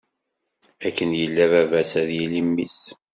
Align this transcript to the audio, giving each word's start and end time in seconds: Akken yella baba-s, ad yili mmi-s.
Akken 0.87 1.11
yella 1.19 1.45
baba-s, 1.51 1.91
ad 2.01 2.09
yili 2.17 2.41
mmi-s. 2.47 2.79